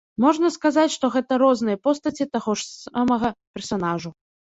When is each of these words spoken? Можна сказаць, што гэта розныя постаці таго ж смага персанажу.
Можна 0.23 0.47
сказаць, 0.55 0.93
што 0.95 1.09
гэта 1.17 1.39
розныя 1.43 1.81
постаці 1.89 2.29
таго 2.39 2.59
ж 2.65 2.69
смага 2.83 3.29
персанажу. 3.59 4.17